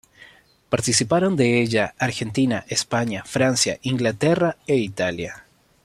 [0.71, 5.45] Participaron de ella Argentina, España, Francia, Inglaterra e Italia.